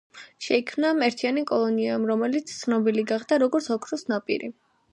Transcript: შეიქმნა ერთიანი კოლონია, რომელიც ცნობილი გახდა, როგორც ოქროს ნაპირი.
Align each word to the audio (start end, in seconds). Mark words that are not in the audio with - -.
შეიქმნა 0.45 0.93
ერთიანი 1.07 1.43
კოლონია, 1.51 1.99
რომელიც 2.13 2.55
ცნობილი 2.63 3.07
გახდა, 3.15 3.39
როგორც 3.47 3.69
ოქროს 3.79 4.09
ნაპირი. 4.15 4.51